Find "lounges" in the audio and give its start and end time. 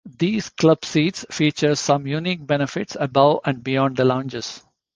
4.05-4.63